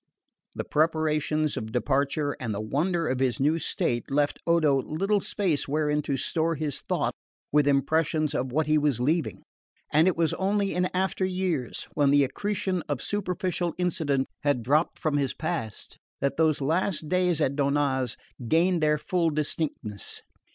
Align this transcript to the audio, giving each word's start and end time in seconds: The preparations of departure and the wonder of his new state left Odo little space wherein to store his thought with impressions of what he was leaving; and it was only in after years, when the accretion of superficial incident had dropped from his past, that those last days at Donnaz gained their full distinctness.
The 0.55 0.63
preparations 0.63 1.55
of 1.55 1.71
departure 1.71 2.35
and 2.39 2.55
the 2.55 2.59
wonder 2.59 3.07
of 3.07 3.19
his 3.19 3.39
new 3.39 3.59
state 3.59 4.09
left 4.09 4.39
Odo 4.47 4.77
little 4.81 5.19
space 5.19 5.67
wherein 5.67 6.01
to 6.01 6.17
store 6.17 6.55
his 6.55 6.81
thought 6.81 7.13
with 7.51 7.67
impressions 7.67 8.33
of 8.33 8.51
what 8.51 8.65
he 8.65 8.79
was 8.79 8.99
leaving; 8.99 9.43
and 9.93 10.07
it 10.07 10.17
was 10.17 10.33
only 10.33 10.73
in 10.73 10.89
after 10.91 11.23
years, 11.23 11.87
when 11.93 12.09
the 12.09 12.23
accretion 12.23 12.81
of 12.89 12.99
superficial 12.99 13.75
incident 13.77 14.27
had 14.41 14.63
dropped 14.63 14.97
from 14.97 15.17
his 15.17 15.35
past, 15.35 15.99
that 16.19 16.35
those 16.35 16.61
last 16.61 17.07
days 17.07 17.39
at 17.39 17.55
Donnaz 17.55 18.15
gained 18.47 18.81
their 18.81 18.97
full 18.97 19.29
distinctness. 19.29 20.23